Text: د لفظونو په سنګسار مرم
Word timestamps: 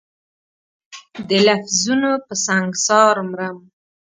د 1.29 1.31
لفظونو 1.47 2.11
په 2.25 2.33
سنګسار 2.45 3.15
مرم 3.29 3.57